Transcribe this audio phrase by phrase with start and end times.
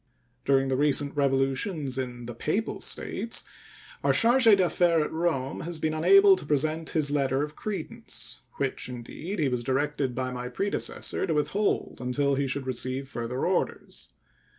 [0.45, 3.43] During the recent revolutions in the Papal States
[4.03, 8.89] our charge d'affaires at Rome has been unable to present his letter of credence, which,
[8.89, 14.09] indeed, he was directed by my predecessor to withhold until he should receive further orders.